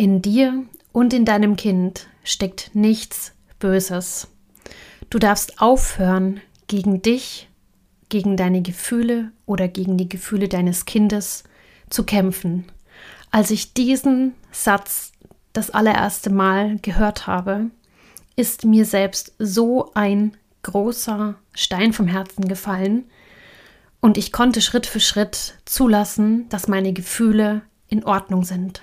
[0.00, 4.28] In dir und in deinem Kind steckt nichts Böses.
[5.10, 7.48] Du darfst aufhören, gegen dich,
[8.08, 11.42] gegen deine Gefühle oder gegen die Gefühle deines Kindes
[11.90, 12.66] zu kämpfen.
[13.32, 15.10] Als ich diesen Satz
[15.52, 17.72] das allererste Mal gehört habe,
[18.36, 23.02] ist mir selbst so ein großer Stein vom Herzen gefallen
[24.00, 28.82] und ich konnte Schritt für Schritt zulassen, dass meine Gefühle in Ordnung sind.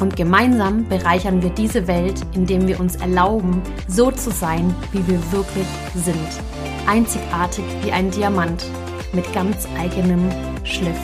[0.00, 5.32] Und gemeinsam bereichern wir diese Welt, indem wir uns erlauben, so zu sein, wie wir
[5.32, 6.28] wirklich sind.
[6.86, 8.64] Einzigartig wie ein Diamant
[9.12, 10.30] mit ganz eigenem
[10.62, 11.00] Schliff.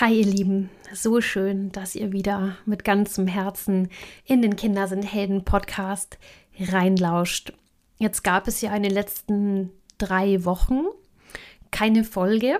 [0.00, 3.90] Hi ihr Lieben, so schön, dass ihr wieder mit ganzem Herzen
[4.24, 6.16] in den Kinder sind Helden Podcast
[6.58, 7.52] reinlauscht.
[7.98, 10.84] Jetzt gab es ja in den letzten drei Wochen
[11.70, 12.58] keine Folge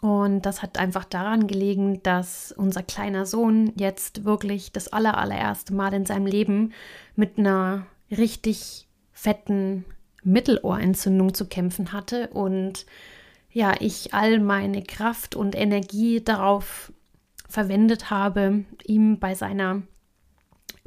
[0.00, 5.74] und das hat einfach daran gelegen, dass unser kleiner Sohn jetzt wirklich das aller, allererste
[5.74, 6.72] Mal in seinem Leben
[7.16, 9.84] mit einer richtig fetten
[10.22, 12.86] Mittelohrentzündung zu kämpfen hatte und
[13.50, 16.92] ja, ich all meine Kraft und Energie darauf
[17.48, 19.82] verwendet habe, ihm bei seiner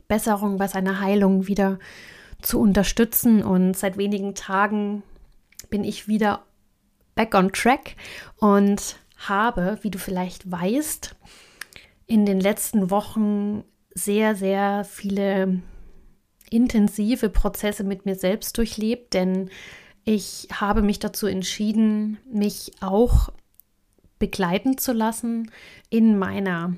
[0.07, 1.79] Besserung, bei seiner Heilung wieder
[2.41, 3.43] zu unterstützen.
[3.43, 5.03] Und seit wenigen Tagen
[5.69, 6.43] bin ich wieder
[7.15, 7.95] back on track
[8.37, 8.97] und
[9.29, 11.15] habe, wie du vielleicht weißt,
[12.07, 15.61] in den letzten Wochen sehr, sehr viele
[16.49, 19.49] intensive Prozesse mit mir selbst durchlebt, denn
[20.03, 23.29] ich habe mich dazu entschieden, mich auch
[24.19, 25.51] begleiten zu lassen
[25.89, 26.75] in meiner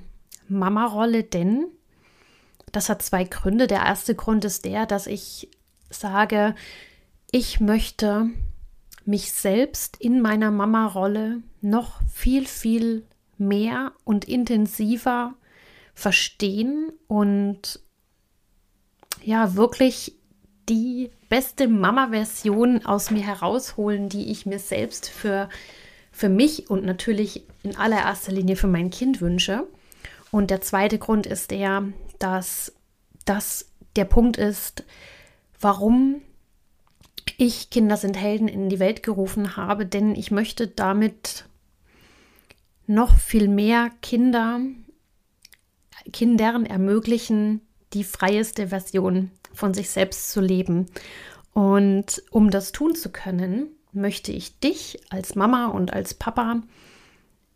[0.48, 1.66] Mama-Rolle, denn
[2.72, 3.68] das hat zwei Gründe.
[3.68, 5.50] Der erste Grund ist der, dass ich
[5.90, 6.56] sage,
[7.32, 8.30] ich möchte
[9.06, 13.06] mich selbst in meiner Mama-Rolle noch viel, viel
[13.38, 15.36] mehr und intensiver
[15.94, 17.80] verstehen und
[19.24, 20.18] ja, wirklich
[20.70, 25.50] die beste Mama-Version aus mir herausholen, die ich mir selbst für,
[26.12, 29.68] für mich und natürlich in allererster Linie für mein Kind wünsche.
[30.32, 31.84] Und der zweite Grund ist der,
[32.20, 32.74] dass
[33.26, 34.84] das der Punkt ist,
[35.60, 36.22] warum
[37.38, 41.46] ich Kinder sind Helden in die Welt gerufen habe, denn ich möchte damit
[42.88, 44.60] noch viel mehr Kinder,
[46.12, 47.62] Kindern ermöglichen,
[47.94, 50.88] die freieste Version von sich selbst zu leben.
[51.54, 56.64] Und um das tun zu können, möchte ich dich als Mama und als Papa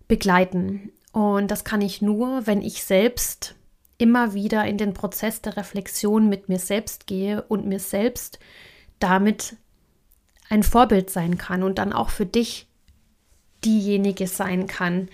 [0.07, 0.91] begleiten.
[1.11, 3.55] Und das kann ich nur, wenn ich selbst
[3.97, 8.37] immer wieder in den Prozess der Reflexion mit mir selbst gehe und mir selbst
[8.99, 9.55] damit
[10.49, 12.66] ein Vorbild sein kann und dann auch für dich
[13.63, 15.09] diejenige sein kann,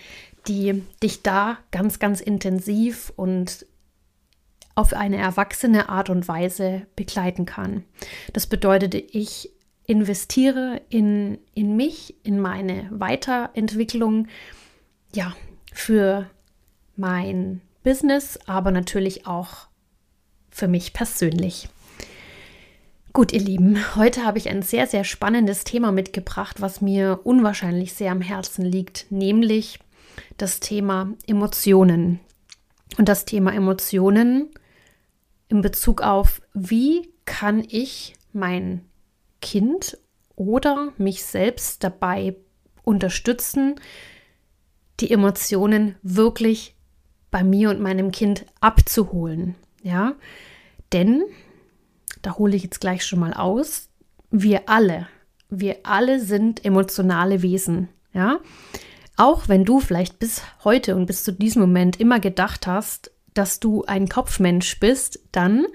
[0.48, 3.66] die dich da ganz, ganz intensiv und
[4.76, 7.84] auf eine erwachsene Art und Weise begleiten kann.
[8.34, 9.52] Das bedeutet, ich
[9.86, 14.28] investiere in, in mich, in meine Weiterentwicklung,
[15.14, 15.36] ja,
[15.72, 16.30] für
[16.96, 19.68] mein Business, aber natürlich auch
[20.50, 21.70] für mich persönlich.
[23.16, 27.94] Gut, ihr Lieben, heute habe ich ein sehr, sehr spannendes Thema mitgebracht, was mir unwahrscheinlich
[27.94, 29.78] sehr am Herzen liegt, nämlich
[30.38, 32.20] das Thema Emotionen.
[32.98, 34.50] Und das Thema Emotionen
[35.48, 38.84] in Bezug auf, wie kann ich mein
[39.44, 39.96] Kind
[40.36, 42.36] oder mich selbst dabei
[42.84, 43.76] unterstützen,
[45.00, 46.74] die Emotionen wirklich
[47.30, 49.54] bei mir und meinem Kind abzuholen.
[49.84, 50.16] Ja,
[50.94, 51.24] denn,
[52.24, 53.90] da hole ich jetzt gleich schon mal aus,
[54.32, 55.08] wir alle,
[55.50, 57.90] wir alle sind emotionale Wesen.
[58.14, 58.40] Ja,
[59.16, 63.60] auch wenn du vielleicht bis heute und bis zu diesem Moment immer gedacht hast, dass
[63.60, 65.66] du ein Kopfmensch bist, dann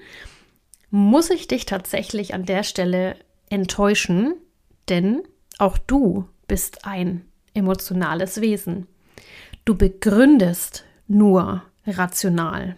[0.89, 3.15] muss ich dich tatsächlich an der Stelle
[3.49, 4.33] enttäuschen,
[4.89, 5.21] denn
[5.57, 8.87] auch du bist ein emotionales Wesen.
[9.65, 12.75] Du begründest nur rational.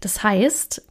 [0.00, 0.82] Das heißt,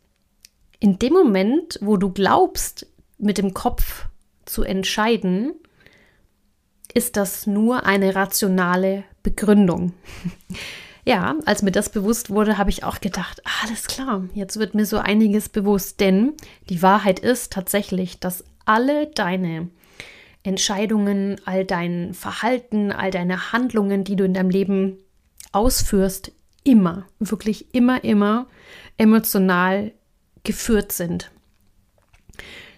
[0.82, 2.88] in dem Moment, wo du glaubst,
[3.20, 4.08] mit dem Kopf
[4.46, 5.54] zu entscheiden,
[6.94, 9.94] ist das nur eine rationale Begründung.
[11.06, 14.88] ja, als mir das bewusst wurde, habe ich auch gedacht, alles klar, jetzt wird mir
[14.88, 16.34] so einiges bewusst, denn
[16.70, 19.70] die Wahrheit ist tatsächlich, dass alle deine
[20.42, 24.98] Entscheidungen, all dein Verhalten, all deine Handlungen, die du in deinem Leben
[25.52, 26.32] ausführst,
[26.64, 28.48] immer, wirklich immer, immer
[28.98, 29.92] emotional
[30.44, 31.32] geführt sind.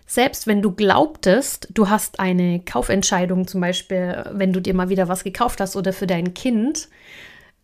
[0.05, 5.07] Selbst wenn du glaubtest, du hast eine Kaufentscheidung, zum Beispiel, wenn du dir mal wieder
[5.07, 6.89] was gekauft hast oder für dein Kind,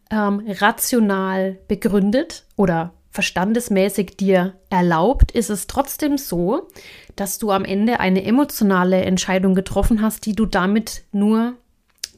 [0.09, 6.67] ähm, rational begründet oder verstandesmäßig dir erlaubt, ist es trotzdem so,
[7.15, 11.53] dass du am Ende eine emotionale Entscheidung getroffen hast, die du damit nur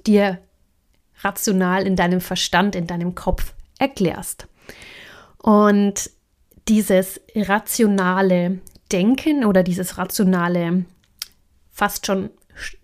[0.05, 0.39] dir
[1.21, 4.47] rational in deinem Verstand, in deinem Kopf erklärst.
[5.37, 6.11] Und
[6.67, 8.59] dieses rationale
[8.91, 10.85] Denken oder dieses rationale
[11.71, 12.29] fast schon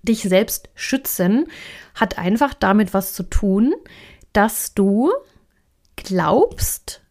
[0.02, 1.46] dich selbst schützen
[1.94, 3.74] hat einfach damit was zu tun,
[4.34, 5.12] dass du
[5.96, 7.02] glaubst,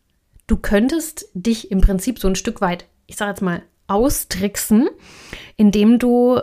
[0.47, 4.89] du könntest dich im Prinzip so ein Stück weit, ich sage jetzt mal, austricksen,
[5.57, 6.41] indem du,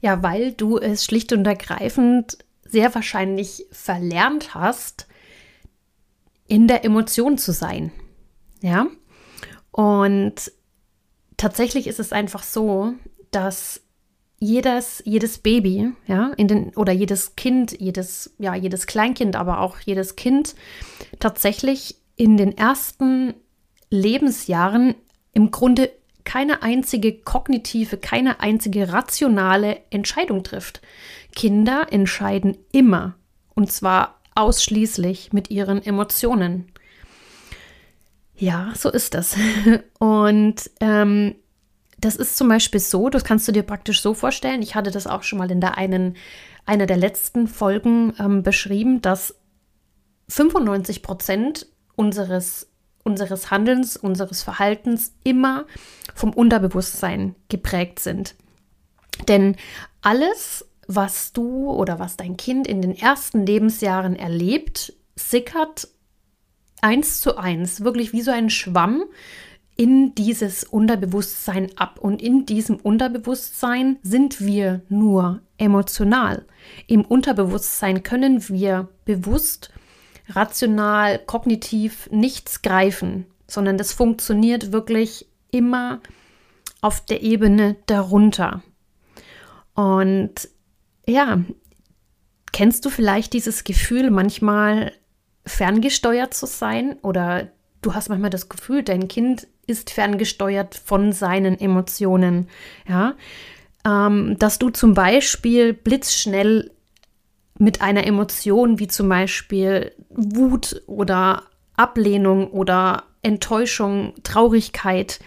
[0.00, 5.06] ja, weil du es schlicht und ergreifend sehr wahrscheinlich verlernt hast,
[6.46, 7.92] in der Emotion zu sein.
[8.60, 8.86] Ja.
[9.74, 10.52] Und
[11.36, 12.94] tatsächlich ist es einfach so,
[13.32, 13.80] dass
[14.38, 19.80] jedes, jedes Baby, ja, in den, oder jedes Kind, jedes, ja, jedes Kleinkind, aber auch
[19.80, 20.54] jedes Kind
[21.18, 23.34] tatsächlich in den ersten
[23.90, 24.94] Lebensjahren
[25.32, 25.90] im Grunde
[26.22, 30.82] keine einzige kognitive, keine einzige rationale Entscheidung trifft.
[31.34, 33.16] Kinder entscheiden immer,
[33.56, 36.70] und zwar ausschließlich mit ihren Emotionen.
[38.36, 39.36] Ja, so ist das.
[39.98, 41.36] Und ähm,
[41.98, 44.62] das ist zum Beispiel so, das kannst du dir praktisch so vorstellen.
[44.62, 46.16] Ich hatte das auch schon mal in der einen,
[46.66, 49.36] einer der letzten Folgen ähm, beschrieben, dass
[50.28, 51.66] 95 Prozent
[51.96, 52.70] unseres,
[53.04, 55.66] unseres Handelns, unseres Verhaltens immer
[56.14, 58.34] vom Unterbewusstsein geprägt sind.
[59.28, 59.56] Denn
[60.02, 65.88] alles, was du oder was dein Kind in den ersten Lebensjahren erlebt, sickert
[66.84, 69.04] eins zu eins, wirklich wie so ein Schwamm
[69.74, 71.98] in dieses Unterbewusstsein ab.
[71.98, 76.44] Und in diesem Unterbewusstsein sind wir nur emotional.
[76.86, 79.70] Im Unterbewusstsein können wir bewusst,
[80.28, 86.00] rational, kognitiv nichts greifen, sondern das funktioniert wirklich immer
[86.80, 88.62] auf der Ebene darunter.
[89.74, 90.48] Und
[91.06, 91.42] ja,
[92.52, 94.92] kennst du vielleicht dieses Gefühl, manchmal
[95.46, 96.96] ferngesteuert zu sein?
[97.02, 97.48] Oder
[97.82, 102.48] du hast manchmal das Gefühl, dein Kind ist ferngesteuert von seinen Emotionen,
[102.88, 103.14] ja,
[103.86, 106.70] ähm, dass du zum Beispiel blitzschnell
[107.58, 111.44] mit einer Emotion wie zum Beispiel Wut oder
[111.76, 115.20] Ablehnung oder Enttäuschung, Traurigkeit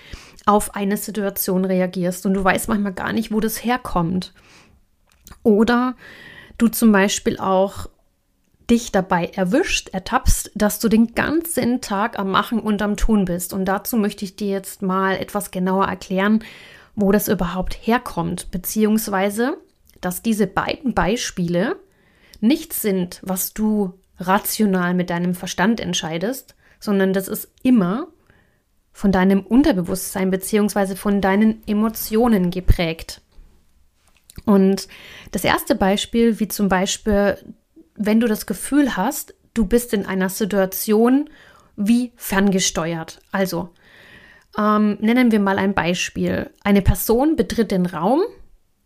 [0.45, 2.25] auf eine Situation reagierst.
[2.25, 4.33] Und du weißt manchmal gar nicht, wo das herkommt.
[5.43, 5.95] Oder
[6.57, 7.87] du zum Beispiel auch
[8.69, 13.53] dich dabei erwischt, ertappst, dass du den ganzen Tag am Machen und am Tun bist.
[13.53, 16.43] Und dazu möchte ich dir jetzt mal etwas genauer erklären,
[16.95, 19.57] wo das überhaupt herkommt, beziehungsweise,
[20.01, 21.77] dass diese beiden Beispiele
[22.41, 28.07] nichts sind, was du rational mit deinem Verstand entscheidest, sondern das ist immer
[28.91, 33.21] von deinem Unterbewusstsein beziehungsweise von deinen Emotionen geprägt.
[34.45, 34.87] Und
[35.31, 37.37] das erste Beispiel, wie zum Beispiel
[37.97, 41.29] wenn du das Gefühl hast, du bist in einer Situation
[41.75, 43.19] wie ferngesteuert.
[43.31, 43.69] Also,
[44.57, 46.49] ähm, nennen wir mal ein Beispiel.
[46.63, 48.21] Eine Person betritt den Raum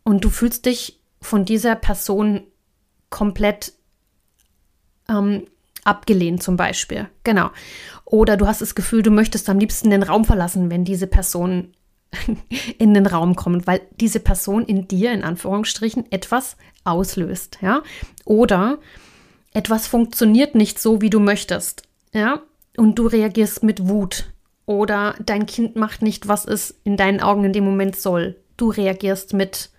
[0.03, 2.41] und du fühlst dich von dieser Person
[3.09, 3.73] komplett
[5.09, 5.45] ähm,
[5.83, 7.09] abgelehnt zum Beispiel.
[7.23, 7.51] Genau.
[8.05, 11.73] Oder du hast das Gefühl, du möchtest am liebsten den Raum verlassen, wenn diese Person
[12.77, 17.83] in den Raum kommt, weil diese Person in dir in Anführungsstrichen etwas auslöst, ja?
[18.25, 18.79] Oder
[19.53, 21.83] etwas funktioniert nicht so, wie du möchtest,
[22.13, 22.41] ja?
[22.77, 24.31] Und du reagierst mit Wut
[24.65, 28.37] oder dein Kind macht nicht, was es in deinen Augen in dem Moment soll.
[28.57, 29.69] Du reagierst mit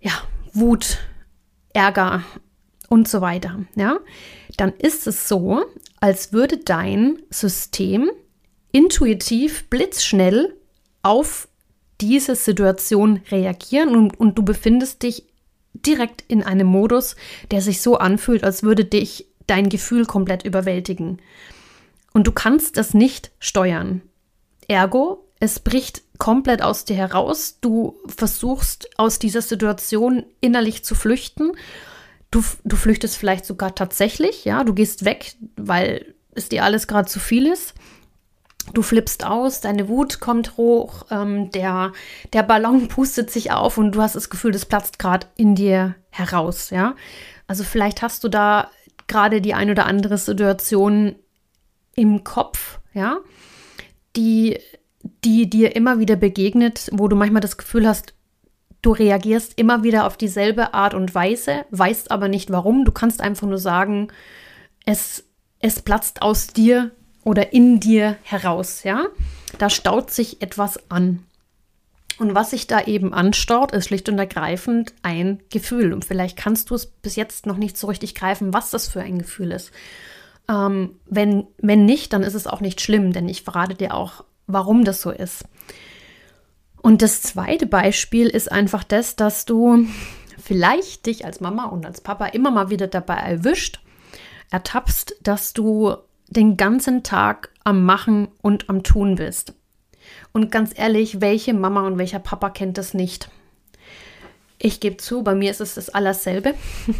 [0.00, 0.12] ja,
[0.52, 0.98] Wut,
[1.72, 2.22] Ärger
[2.88, 3.98] und so weiter, ja?
[4.56, 5.64] Dann ist es so,
[6.00, 8.10] als würde dein System
[8.70, 10.54] intuitiv blitzschnell
[11.02, 11.48] auf
[12.00, 15.24] diese Situation reagieren und, und du befindest dich
[15.86, 17.16] direkt in einem Modus,
[17.50, 21.18] der sich so anfühlt, als würde dich dein Gefühl komplett überwältigen.
[22.12, 24.02] Und du kannst das nicht steuern.
[24.68, 27.58] Ergo, es bricht komplett aus dir heraus.
[27.60, 31.52] Du versuchst aus dieser Situation innerlich zu flüchten.
[32.30, 37.08] Du, du flüchtest vielleicht sogar tatsächlich, ja, du gehst weg, weil es dir alles gerade
[37.08, 37.74] zu viel ist.
[38.72, 41.92] Du flippst aus, deine Wut kommt hoch, ähm, der,
[42.32, 45.94] der Ballon pustet sich auf und du hast das Gefühl, das platzt gerade in dir
[46.10, 46.94] heraus, ja.
[47.46, 48.70] Also vielleicht hast du da
[49.06, 51.16] gerade die ein oder andere Situation
[51.94, 53.18] im Kopf, ja,
[54.16, 54.58] die,
[55.24, 58.14] die dir immer wieder begegnet, wo du manchmal das Gefühl hast,
[58.82, 62.84] du reagierst immer wieder auf dieselbe Art und Weise, weißt aber nicht warum.
[62.84, 64.08] Du kannst einfach nur sagen,
[64.84, 65.24] es,
[65.58, 66.90] es platzt aus dir
[67.24, 69.06] oder in dir heraus, ja.
[69.58, 71.24] Da staut sich etwas an.
[72.18, 75.92] Und was sich da eben anstaut, ist schlicht und ergreifend ein Gefühl.
[75.92, 79.00] Und vielleicht kannst du es bis jetzt noch nicht so richtig greifen, was das für
[79.00, 79.72] ein Gefühl ist.
[80.48, 84.24] Ähm, wenn, wenn nicht, dann ist es auch nicht schlimm, denn ich verrate dir auch,
[84.46, 85.44] warum das so ist.
[86.82, 89.86] Und das zweite Beispiel ist einfach das, dass du
[90.38, 93.80] vielleicht dich als Mama und als Papa immer mal wieder dabei erwischt,
[94.50, 95.96] ertappst, dass du
[96.36, 99.54] den ganzen Tag am Machen und am Tun bist.
[100.32, 103.30] Und ganz ehrlich, welche Mama und welcher Papa kennt das nicht?
[104.58, 106.54] Ich gebe zu, bei mir ist es das allerselbe.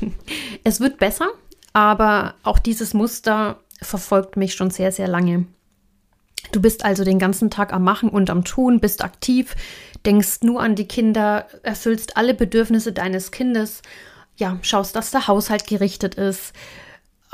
[0.64, 1.28] es wird besser,
[1.72, 5.46] aber auch dieses Muster verfolgt mich schon sehr, sehr lange.
[6.52, 9.56] Du bist also den ganzen Tag am Machen und am Tun, bist aktiv,
[10.04, 13.82] denkst nur an die Kinder, erfüllst alle Bedürfnisse deines Kindes,
[14.36, 16.52] ja, schaust, dass der Haushalt gerichtet ist,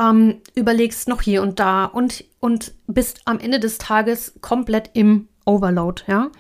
[0.00, 5.28] ähm, überlegst noch hier und da und, und bist am Ende des Tages komplett im
[5.45, 6.30] Overload, ja.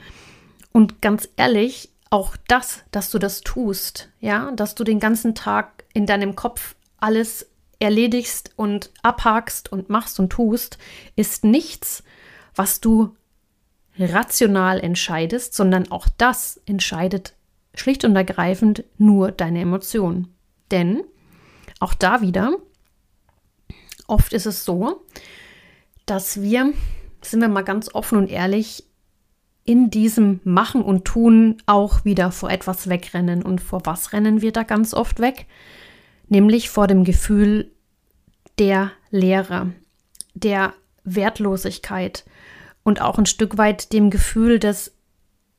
[0.72, 5.84] Und ganz ehrlich, auch das, dass du das tust, ja, dass du den ganzen Tag
[5.92, 7.48] in deinem Kopf alles
[7.78, 10.78] erledigst und abhakst und machst und tust,
[11.16, 12.02] ist nichts,
[12.54, 13.16] was du
[13.98, 17.34] rational entscheidest, sondern auch das entscheidet
[17.74, 20.28] schlicht und ergreifend nur deine Emotion.
[20.70, 21.02] Denn
[21.78, 22.56] auch da wieder,
[24.10, 25.02] oft ist es so,
[26.06, 26.72] dass wir,
[27.22, 28.84] sind wir mal ganz offen und ehrlich,
[29.64, 33.42] in diesem Machen und Tun auch wieder vor etwas wegrennen.
[33.42, 35.46] Und vor was rennen wir da ganz oft weg?
[36.28, 37.70] Nämlich vor dem Gefühl
[38.58, 39.72] der Leere,
[40.34, 40.74] der
[41.04, 42.24] Wertlosigkeit
[42.82, 44.92] und auch ein Stück weit dem Gefühl, dass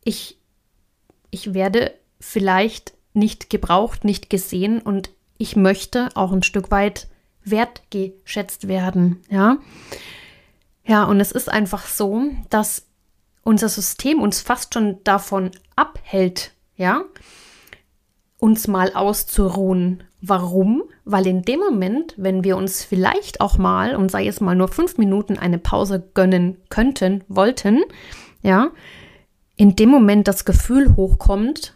[0.03, 0.37] ich,
[1.29, 7.07] ich werde vielleicht nicht gebraucht, nicht gesehen und ich möchte auch ein Stück weit
[7.43, 9.57] wertgeschätzt werden, ja.
[10.83, 12.87] Ja, und es ist einfach so, dass
[13.43, 17.03] unser System uns fast schon davon abhält, ja,
[18.37, 20.03] uns mal auszuruhen.
[20.21, 20.83] Warum?
[21.05, 24.67] Weil in dem Moment, wenn wir uns vielleicht auch mal, und sei es mal nur
[24.67, 27.83] fünf Minuten, eine Pause gönnen könnten, wollten,
[28.41, 28.71] ja,
[29.55, 31.75] in dem Moment das Gefühl hochkommt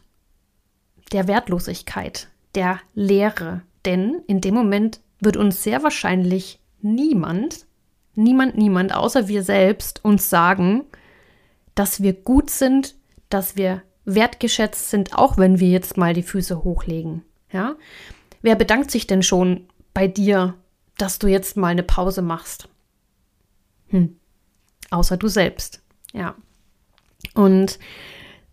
[1.12, 3.62] der Wertlosigkeit, der Leere.
[3.86, 7.66] Denn in dem Moment wird uns sehr wahrscheinlich niemand,
[8.14, 10.86] niemand, niemand außer wir selbst uns sagen,
[11.74, 12.96] dass wir gut sind,
[13.30, 17.24] dass wir wertgeschätzt sind, auch wenn wir jetzt mal die Füße hochlegen.
[17.52, 17.76] Ja?
[18.42, 20.54] Wer bedankt sich denn schon bei dir,
[20.98, 22.70] dass du jetzt mal eine Pause machst?
[23.88, 24.18] Hm.
[24.92, 25.82] Außer du selbst.
[26.14, 26.36] Ja.
[27.34, 27.80] Und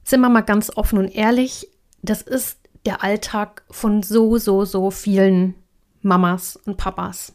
[0.03, 1.69] sind wir mal ganz offen und ehrlich,
[2.01, 5.55] das ist der Alltag von so, so, so vielen
[6.03, 7.35] Mamas und Papas.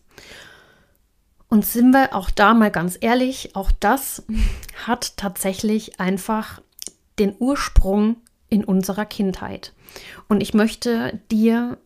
[1.50, 4.24] Und sind wir auch da mal ganz ehrlich, auch das
[4.86, 6.62] hat tatsächlich einfach
[7.20, 8.18] den Ursprung
[8.50, 9.74] in unserer Kindheit.
[10.28, 11.78] Und ich möchte dir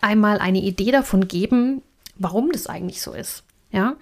[0.00, 1.82] einmal eine Idee davon geben,
[2.16, 3.44] warum das eigentlich so ist.
[3.70, 3.96] Ja?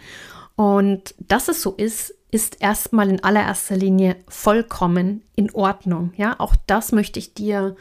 [0.57, 6.12] Und dass es so ist, ist erstmal in allererster Linie vollkommen in Ordnung.
[6.16, 7.76] Ja, auch das möchte ich dir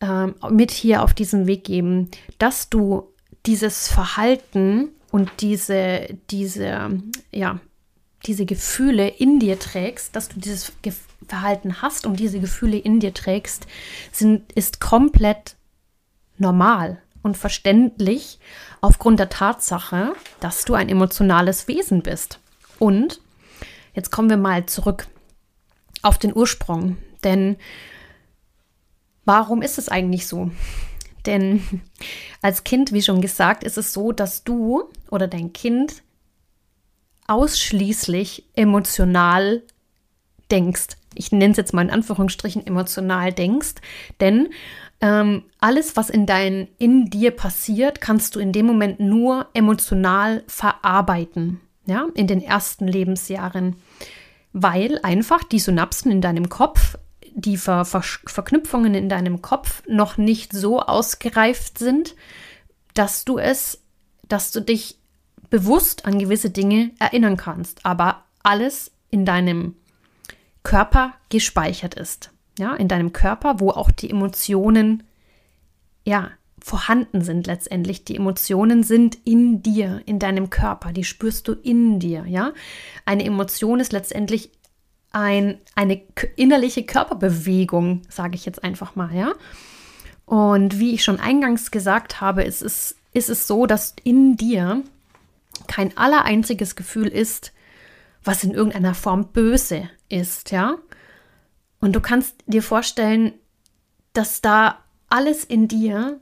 [0.00, 3.11] äh, mit hier auf diesen Weg geben, dass du
[3.46, 7.60] dieses Verhalten und diese, diese, ja,
[8.26, 10.72] diese Gefühle in dir trägst, dass du dieses
[11.26, 13.66] Verhalten hast und diese Gefühle in dir trägst,
[14.12, 15.56] sind, ist komplett
[16.38, 18.38] normal und verständlich
[18.80, 22.38] aufgrund der Tatsache, dass du ein emotionales Wesen bist.
[22.78, 23.20] Und
[23.94, 25.06] jetzt kommen wir mal zurück
[26.02, 26.96] auf den Ursprung.
[27.24, 27.56] Denn
[29.24, 30.50] warum ist es eigentlich so?
[31.26, 31.82] Denn
[32.42, 36.02] als Kind, wie schon gesagt, ist es so, dass du oder dein Kind
[37.26, 39.62] ausschließlich emotional
[40.50, 40.96] denkst.
[41.14, 43.74] Ich nenne es jetzt mal in Anführungsstrichen emotional denkst,
[44.20, 44.48] denn
[45.00, 50.44] ähm, alles, was in, dein, in dir passiert, kannst du in dem Moment nur emotional
[50.46, 53.76] verarbeiten, ja, in den ersten Lebensjahren,
[54.52, 56.96] weil einfach die Synapsen in deinem Kopf
[57.34, 62.14] die Ver Ver Verknüpfungen in deinem Kopf noch nicht so ausgereift sind,
[62.94, 63.82] dass du es,
[64.28, 64.98] dass du dich
[65.50, 69.76] bewusst an gewisse Dinge erinnern kannst, aber alles in deinem
[70.62, 72.30] Körper gespeichert ist.
[72.58, 75.04] Ja, in deinem Körper, wo auch die Emotionen
[76.04, 76.30] ja
[76.62, 78.04] vorhanden sind letztendlich.
[78.04, 82.52] Die Emotionen sind in dir, in deinem Körper, die spürst du in dir, ja?
[83.04, 84.50] Eine Emotion ist letztendlich
[85.12, 86.02] ein, eine
[86.36, 89.32] innerliche Körperbewegung, sage ich jetzt einfach mal, ja?
[90.24, 94.82] Und wie ich schon eingangs gesagt habe, ist es, ist es so, dass in dir
[95.66, 97.52] kein allereinziges Gefühl ist,
[98.24, 100.76] was in irgendeiner Form böse ist, ja?
[101.80, 103.32] Und du kannst dir vorstellen,
[104.12, 104.78] dass da
[105.08, 106.20] alles in dir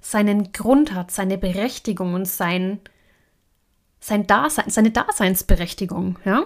[0.00, 2.80] seinen Grund hat, seine Berechtigung und sein,
[4.00, 6.44] sein Dasein, seine Daseinsberechtigung, ja?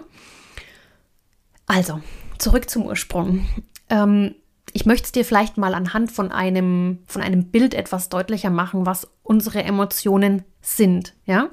[1.67, 2.01] Also,
[2.39, 3.47] zurück zum Ursprung.
[3.91, 4.35] Ähm,
[4.73, 8.87] ich möchte es dir vielleicht mal anhand von einem, von einem Bild etwas deutlicher machen,
[8.87, 11.51] was unsere Emotionen sind, ja?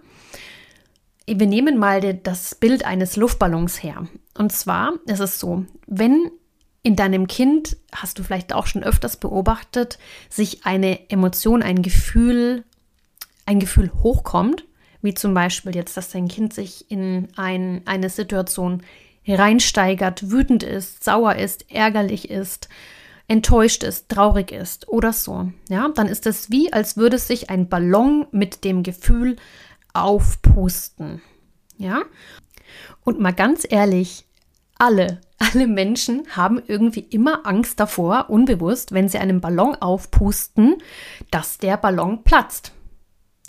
[1.25, 4.08] Wir nehmen mal das Bild eines Luftballons her.
[4.38, 6.32] Und zwar ist es so, wenn
[6.82, 12.65] in deinem Kind, hast du vielleicht auch schon öfters beobachtet, sich eine Emotion, ein Gefühl,
[13.46, 14.65] ein Gefühl hochkommt,
[15.01, 18.84] wie zum Beispiel jetzt, dass dein Kind sich in ein, eine Situation
[19.27, 22.70] reinsteigert, wütend ist, sauer ist, ärgerlich ist,
[23.27, 27.70] enttäuscht ist, traurig ist oder so, ja, dann ist es wie, als würde sich ein
[27.70, 29.38] Ballon mit dem Gefühl
[29.94, 31.22] aufpusten,
[31.77, 32.01] ja.
[33.03, 34.25] Und mal ganz ehrlich,
[34.77, 40.77] alle, alle Menschen haben irgendwie immer Angst davor, unbewusst, wenn sie einen Ballon aufpusten,
[41.32, 42.74] dass der Ballon platzt.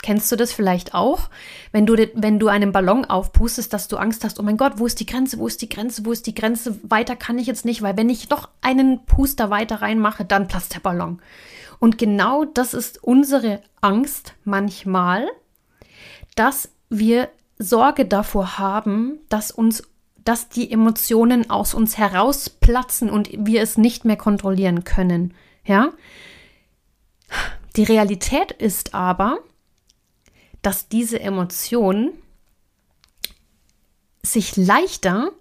[0.05, 1.31] Kennst du das vielleicht auch?
[1.71, 4.85] Wenn du, wenn du einen Ballon aufpustest, dass du Angst hast, oh mein Gott, wo
[4.85, 7.65] ist die Grenze, wo ist die Grenze, wo ist die Grenze, weiter kann ich jetzt
[7.65, 11.23] nicht, weil wenn ich doch einen Puster weiter reinmache, dann platzt der Ballon.
[11.79, 15.25] Und genau das ist unsere Angst manchmal,
[16.35, 19.81] dass wir Sorge davor haben, dass uns
[20.23, 25.33] dass die Emotionen aus uns herausplatzen und wir es nicht mehr kontrollieren können.
[25.65, 25.93] Ja?
[27.75, 29.39] Die Realität ist aber,
[30.65, 32.13] dass diese Emotion
[34.23, 35.31] sich leichter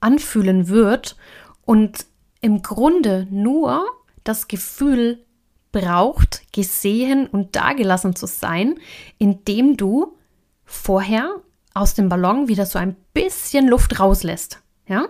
[0.00, 1.16] anfühlen wird
[1.64, 2.06] und
[2.42, 3.86] im Grunde nur
[4.24, 5.24] das Gefühl
[5.72, 8.78] braucht, gesehen und dagelassen zu sein,
[9.18, 10.18] indem du
[10.66, 11.36] vorher
[11.72, 14.60] aus dem Ballon wieder so ein bisschen Luft rauslässt.
[14.86, 15.06] Ja?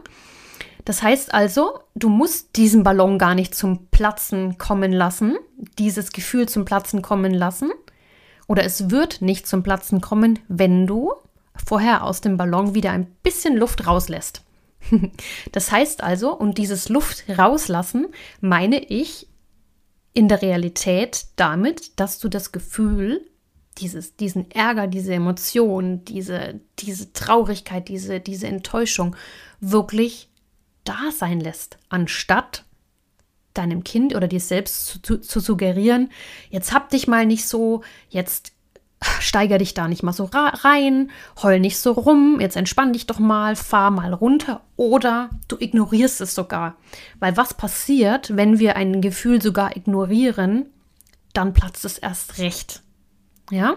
[0.85, 5.37] Das heißt also, du musst diesen Ballon gar nicht zum Platzen kommen lassen,
[5.79, 7.73] dieses Gefühl zum Platzen kommen lassen,
[8.47, 11.13] oder es wird nicht zum Platzen kommen, wenn du
[11.65, 14.43] vorher aus dem Ballon wieder ein bisschen Luft rauslässt.
[15.53, 18.09] Das heißt also, und dieses Luft rauslassen
[18.41, 19.29] meine ich
[20.13, 23.25] in der Realität damit, dass du das Gefühl,
[23.79, 29.17] dieses, diesen Ärger, diese Emotion, diese, diese Traurigkeit, diese, diese Enttäuschung
[29.61, 30.29] wirklich
[30.85, 32.65] da sein lässt, anstatt
[33.55, 36.11] deinem Kind oder dir selbst zu, zu, zu suggerieren,
[36.51, 38.53] jetzt hab dich mal nicht so, jetzt
[39.21, 41.11] steiger dich da nicht mal so rein,
[41.43, 46.21] heul nicht so rum, jetzt entspann dich doch mal, fahr mal runter oder du ignorierst
[46.21, 46.77] es sogar.
[47.21, 50.67] Weil was passiert, wenn wir ein Gefühl sogar ignorieren,
[51.33, 52.83] dann platzt es erst recht.
[53.51, 53.77] Ja?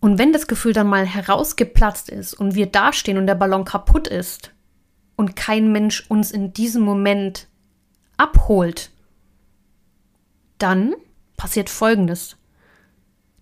[0.00, 4.08] Und wenn das Gefühl dann mal herausgeplatzt ist und wir dastehen und der Ballon kaputt
[4.08, 4.52] ist
[5.16, 7.48] und kein Mensch uns in diesem Moment
[8.20, 8.90] abholt,
[10.58, 10.94] dann
[11.36, 12.36] passiert Folgendes.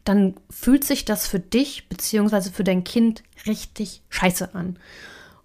[0.05, 2.51] Dann fühlt sich das für dich bzw.
[2.51, 4.79] für dein Kind richtig scheiße an.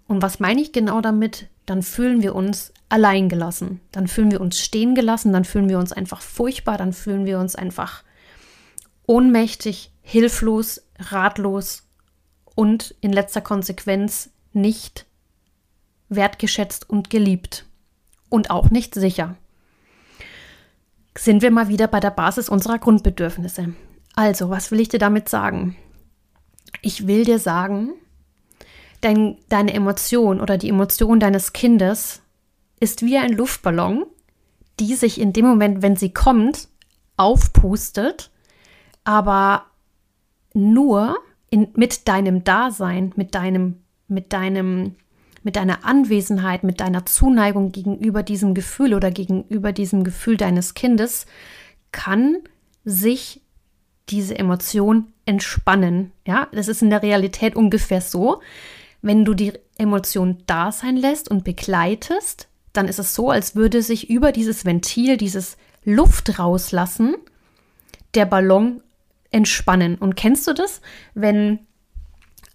[0.06, 1.48] Und was meine ich genau damit?
[1.66, 3.80] Dann fühlen wir uns allein gelassen.
[3.90, 5.32] Dann fühlen wir uns stehen gelassen.
[5.32, 6.78] Dann fühlen wir uns einfach furchtbar.
[6.78, 8.04] Dann fühlen wir uns einfach
[9.06, 11.82] ohnmächtig, hilflos, ratlos
[12.54, 15.06] und in letzter Konsequenz nicht
[16.08, 17.66] wertgeschätzt und geliebt
[18.34, 19.36] und auch nicht sicher.
[21.16, 23.72] Sind wir mal wieder bei der Basis unserer Grundbedürfnisse.
[24.16, 25.76] Also, was will ich dir damit sagen?
[26.82, 27.92] Ich will dir sagen,
[29.00, 32.22] dein, deine Emotion oder die Emotion deines Kindes
[32.80, 34.04] ist wie ein Luftballon,
[34.80, 36.68] die sich in dem Moment, wenn sie kommt,
[37.16, 38.32] aufpustet,
[39.04, 39.66] aber
[40.54, 41.16] nur
[41.50, 44.96] in, mit deinem Dasein, mit deinem, mit deinem
[45.44, 51.26] mit deiner Anwesenheit, mit deiner Zuneigung gegenüber diesem Gefühl oder gegenüber diesem Gefühl deines Kindes
[51.92, 52.38] kann
[52.84, 53.42] sich
[54.08, 56.12] diese Emotion entspannen.
[56.26, 58.40] Ja, das ist in der Realität ungefähr so.
[59.02, 63.82] Wenn du die Emotion da sein lässt und begleitest, dann ist es so, als würde
[63.82, 67.16] sich über dieses Ventil, dieses Luft rauslassen,
[68.14, 68.80] der Ballon
[69.30, 69.96] entspannen.
[69.96, 70.80] Und kennst du das,
[71.14, 71.60] wenn,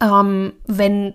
[0.01, 1.13] ähm, wenn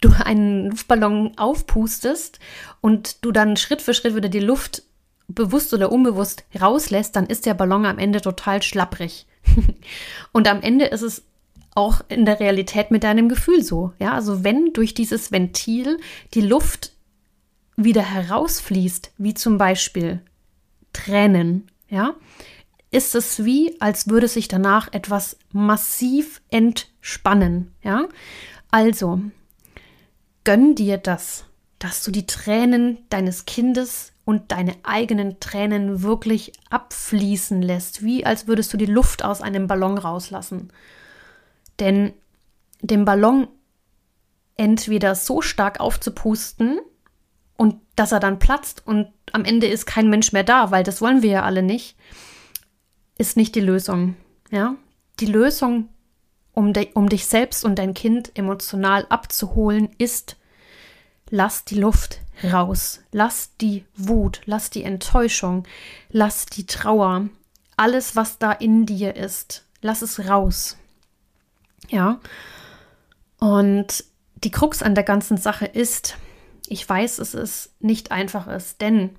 [0.00, 2.38] du einen Luftballon aufpustest
[2.80, 4.82] und du dann Schritt für Schritt wieder die Luft
[5.28, 9.26] bewusst oder unbewusst rauslässt, dann ist der Ballon am Ende total schlapprig.
[10.32, 11.22] und am Ende ist es
[11.74, 13.92] auch in der Realität mit deinem Gefühl so.
[13.98, 15.98] Ja, also wenn durch dieses Ventil
[16.34, 16.92] die Luft
[17.76, 20.20] wieder herausfließt, wie zum Beispiel
[20.92, 22.14] Tränen, ja,
[22.90, 28.08] ist es wie, als würde sich danach etwas massiv entspannen, ja.
[28.72, 29.20] Also,
[30.44, 31.44] gönn dir das,
[31.78, 38.46] dass du die Tränen deines Kindes und deine eigenen Tränen wirklich abfließen lässt, wie als
[38.46, 40.72] würdest du die Luft aus einem Ballon rauslassen.
[41.80, 42.12] Denn
[42.82, 43.48] den Ballon
[44.56, 46.80] entweder so stark aufzupusten
[47.56, 51.00] und dass er dann platzt und am Ende ist kein Mensch mehr da, weil das
[51.00, 51.96] wollen wir ja alle nicht,
[53.18, 54.16] ist nicht die Lösung.
[54.50, 54.76] Ja,
[55.20, 55.88] die Lösung,
[56.52, 60.36] um, de, um dich selbst und dein Kind emotional abzuholen, ist,
[61.30, 65.64] lass die Luft raus, lass die Wut, lass die Enttäuschung,
[66.10, 67.28] lass die Trauer,
[67.76, 70.76] alles, was da in dir ist, lass es raus.
[71.88, 72.20] Ja.
[73.38, 74.04] Und
[74.44, 76.16] die Krux an der ganzen Sache ist,
[76.66, 79.10] ich weiß, es ist nicht einfach ist, denn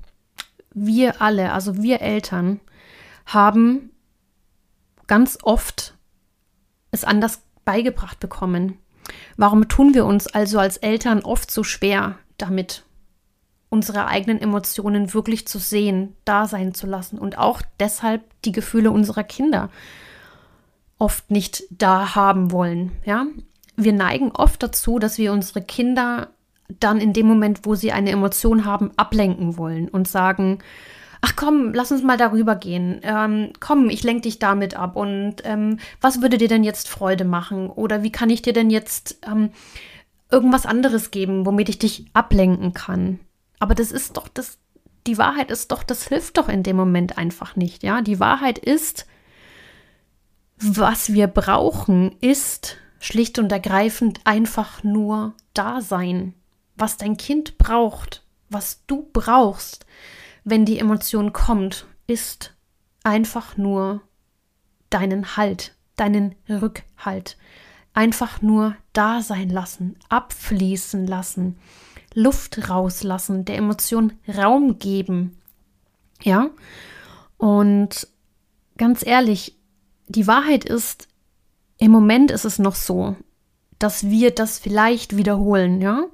[0.74, 2.60] wir alle, also wir Eltern,
[3.26, 3.92] haben
[5.08, 5.96] ganz oft
[6.92, 8.78] es anders beigebracht bekommen.
[9.38, 12.84] Warum tun wir uns also als Eltern oft so schwer damit,
[13.70, 18.92] unsere eigenen Emotionen wirklich zu sehen, da sein zu lassen und auch deshalb die Gefühle
[18.92, 19.70] unserer Kinder
[20.98, 22.92] oft nicht da haben wollen.
[23.06, 23.26] Ja,
[23.76, 26.30] wir neigen oft dazu, dass wir unsere Kinder
[26.80, 30.60] dann in dem Moment, wo sie eine Emotion haben, ablenken wollen und sagen,
[31.22, 33.00] ach komm, lass uns mal darüber gehen.
[33.04, 34.96] Ähm, komm, ich lenke dich damit ab.
[34.96, 37.70] Und ähm, was würde dir denn jetzt Freude machen?
[37.70, 39.52] Oder wie kann ich dir denn jetzt ähm,
[40.30, 43.20] irgendwas anderes geben, womit ich dich ablenken kann?
[43.60, 44.58] Aber das ist doch das,
[45.06, 47.84] die Wahrheit ist doch, das hilft doch in dem Moment einfach nicht.
[47.84, 49.06] Ja, die Wahrheit ist,
[50.58, 56.34] was wir brauchen, ist schlicht und ergreifend einfach nur Dasein.
[56.76, 59.86] Was dein Kind braucht, was du brauchst,
[60.44, 62.56] wenn die Emotion kommt, ist
[63.04, 64.02] einfach nur
[64.90, 67.38] deinen Halt, deinen Rückhalt.
[67.94, 71.58] Einfach nur da sein lassen, abfließen lassen,
[72.14, 75.38] Luft rauslassen, der Emotion Raum geben.
[76.22, 76.50] Ja?
[77.38, 78.08] Und
[78.78, 79.58] ganz ehrlich,
[80.08, 81.08] die Wahrheit ist,
[81.78, 83.16] im Moment ist es noch so,
[83.80, 86.06] dass wir das vielleicht wiederholen, ja?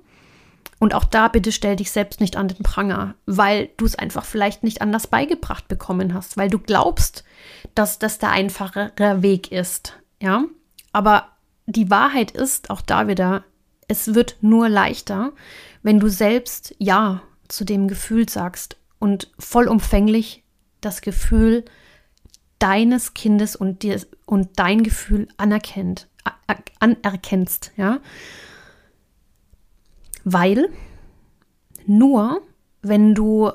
[0.79, 4.25] Und auch da bitte stell dich selbst nicht an den Pranger, weil du es einfach
[4.25, 7.23] vielleicht nicht anders beigebracht bekommen hast, weil du glaubst,
[7.73, 10.43] dass das der einfachere Weg ist, ja?
[10.91, 11.29] Aber
[11.65, 13.43] die Wahrheit ist auch da wieder,
[13.87, 15.31] es wird nur leichter,
[15.81, 20.43] wenn du selbst Ja zu dem Gefühl sagst und vollumfänglich
[20.81, 21.65] das Gefühl
[22.59, 26.07] deines Kindes und dir und dein Gefühl anerkennt,
[26.79, 27.99] anerkennst, ja.
[30.29, 30.67] Weil
[31.85, 32.41] nur
[32.81, 33.49] wenn du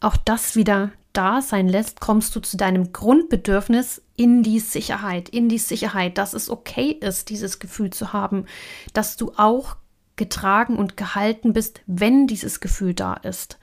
[0.00, 5.48] auch das wieder da sein lässt, kommst du zu deinem Grundbedürfnis in die Sicherheit, in
[5.48, 8.46] die Sicherheit, dass es okay ist, dieses Gefühl zu haben,
[8.92, 9.76] dass du auch
[10.16, 13.60] getragen und gehalten bist, wenn dieses Gefühl da ist.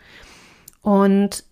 [0.82, 1.44] Und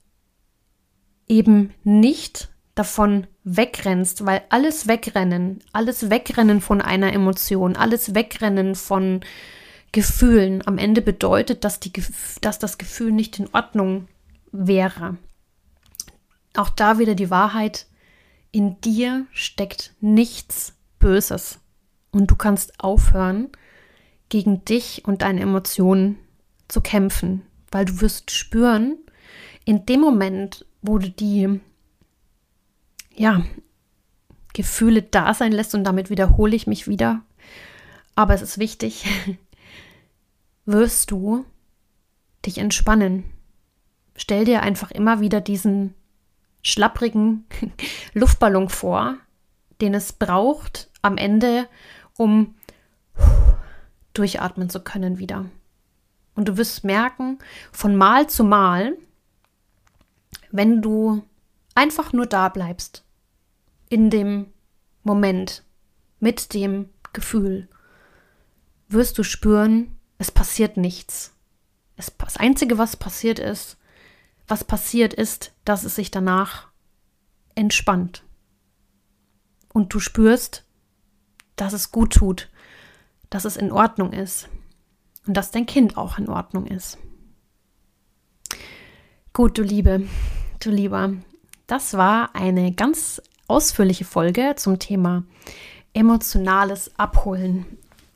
[1.27, 9.19] eben nicht davon wegrennst, weil alles Wegrennen, alles Wegrennen von einer Emotion, alles Wegrennen von
[9.91, 11.91] Gefühlen am Ende bedeutet, dass, die,
[12.41, 14.07] dass das Gefühl nicht in Ordnung
[14.51, 15.17] wäre.
[16.55, 17.87] Auch da wieder die Wahrheit,
[18.51, 21.59] in dir steckt nichts Böses
[22.11, 23.49] und du kannst aufhören,
[24.29, 26.17] gegen dich und deine Emotionen
[26.69, 28.97] zu kämpfen, weil du wirst spüren,
[29.65, 31.59] in dem Moment, wo du die
[33.13, 33.43] ja,
[34.53, 37.21] Gefühle da sein lässt und damit wiederhole ich mich wieder,
[38.15, 39.05] aber es ist wichtig,
[40.65, 41.45] wirst du
[42.45, 43.23] dich entspannen.
[44.15, 45.93] Stell dir einfach immer wieder diesen
[46.61, 47.45] schlapprigen
[48.13, 49.17] Luftballon vor,
[49.79, 51.67] den es braucht am Ende,
[52.17, 52.55] um
[54.13, 55.45] durchatmen zu können wieder.
[56.35, 57.39] Und du wirst merken,
[57.71, 58.97] von Mal zu Mal,
[60.51, 61.23] wenn du
[61.75, 63.03] einfach nur da bleibst,
[63.89, 64.47] in dem
[65.03, 65.63] Moment,
[66.19, 67.67] mit dem Gefühl,
[68.87, 71.33] wirst du spüren, es passiert nichts.
[71.95, 73.77] Es, das Einzige, was passiert ist,
[74.47, 76.67] was passiert ist, dass es sich danach
[77.55, 78.23] entspannt.
[79.73, 80.65] und du spürst,
[81.55, 82.49] dass es gut tut,
[83.29, 84.49] dass es in Ordnung ist
[85.25, 86.97] und dass dein Kind auch in Ordnung ist.
[89.33, 90.07] Gut, du Liebe,
[90.59, 91.13] du Lieber,
[91.67, 95.23] das war eine ganz ausführliche Folge zum Thema
[95.93, 97.65] emotionales Abholen.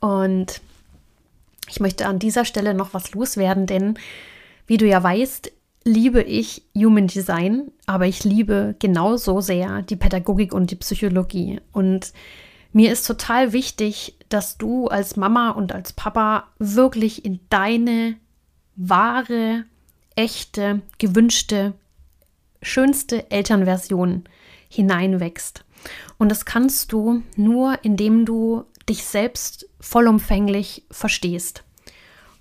[0.00, 0.60] Und
[1.68, 3.98] ich möchte an dieser Stelle noch was loswerden, denn
[4.66, 5.52] wie du ja weißt,
[5.84, 11.60] liebe ich Human Design, aber ich liebe genauso sehr die Pädagogik und die Psychologie.
[11.72, 12.12] Und
[12.72, 18.16] mir ist total wichtig, dass du als Mama und als Papa wirklich in deine
[18.74, 19.64] wahre,
[20.16, 21.74] echte, gewünschte,
[22.62, 24.24] schönste Elternversion
[24.68, 25.64] hineinwächst.
[26.18, 31.62] Und das kannst du nur, indem du dich selbst vollumfänglich verstehst.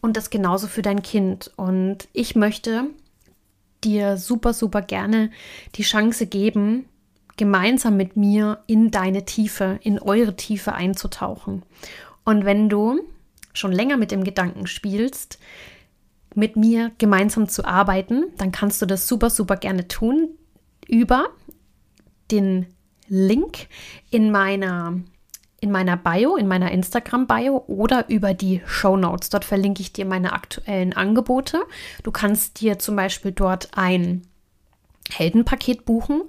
[0.01, 1.51] Und das genauso für dein Kind.
[1.55, 2.85] Und ich möchte
[3.83, 5.29] dir super, super gerne
[5.75, 6.85] die Chance geben,
[7.37, 11.63] gemeinsam mit mir in deine Tiefe, in eure Tiefe einzutauchen.
[12.23, 13.01] Und wenn du
[13.53, 15.37] schon länger mit dem Gedanken spielst,
[16.33, 20.29] mit mir gemeinsam zu arbeiten, dann kannst du das super, super gerne tun
[20.87, 21.27] über
[22.31, 22.65] den
[23.07, 23.67] Link
[24.09, 24.99] in meiner
[25.65, 29.31] in meiner Bio, in meiner Instagram-Bio oder über die Show Notes.
[29.31, 31.63] Dort verlinke ich dir meine aktuellen Angebote.
[32.03, 34.21] Du kannst dir zum Beispiel dort ein
[35.11, 36.21] Heldenpaket buchen,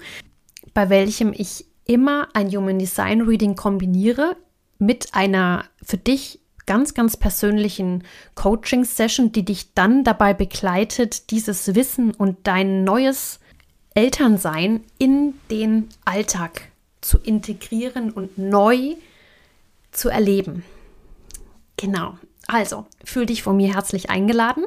[0.72, 4.37] bei welchem ich immer ein Human Design Reading kombiniere
[4.79, 8.05] mit einer für dich ganz, ganz persönlichen
[8.37, 13.38] Coaching-Session, die dich dann dabei begleitet, dieses Wissen und dein neues
[13.94, 16.68] Elternsein in den Alltag
[17.03, 18.96] zu integrieren und neu
[19.96, 20.64] zu erleben.
[21.76, 22.14] Genau.
[22.46, 24.64] Also, fühl dich von mir herzlich eingeladen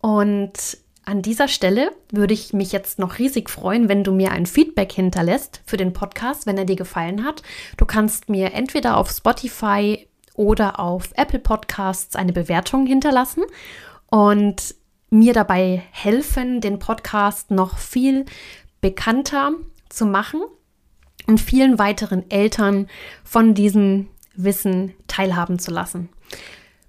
[0.00, 4.46] und an dieser Stelle würde ich mich jetzt noch riesig freuen, wenn du mir ein
[4.46, 7.42] Feedback hinterlässt für den Podcast, wenn er dir gefallen hat.
[7.76, 13.42] Du kannst mir entweder auf Spotify oder auf Apple Podcasts eine Bewertung hinterlassen
[14.10, 14.74] und
[15.10, 18.24] mir dabei helfen, den Podcast noch viel
[18.80, 19.52] bekannter
[19.88, 20.42] zu machen
[21.26, 22.88] und vielen weiteren Eltern
[23.24, 26.08] von diesem Wissen teilhaben zu lassen.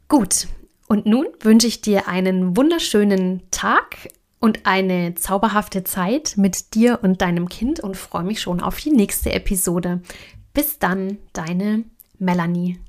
[0.08, 0.48] Gut,
[0.88, 7.22] und nun wünsche ich dir einen wunderschönen Tag und eine zauberhafte Zeit mit dir und
[7.22, 10.02] deinem Kind und freue mich schon auf die nächste Episode.
[10.54, 11.84] Bis dann, deine
[12.20, 12.80] Melanie.